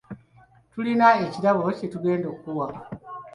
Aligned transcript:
Tulina 0.71 1.07
ekirabo 1.25 1.61
kye 1.77 1.87
tugenda 1.93 2.25
okukuwa. 2.29 2.67